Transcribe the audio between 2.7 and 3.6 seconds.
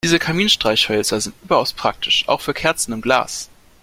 im Glas.